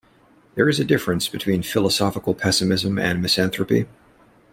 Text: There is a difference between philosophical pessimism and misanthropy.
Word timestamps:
There 0.55 0.67
is 0.67 0.79
a 0.79 0.83
difference 0.83 1.27
between 1.29 1.61
philosophical 1.61 2.33
pessimism 2.33 2.97
and 2.97 3.21
misanthropy. 3.21 3.85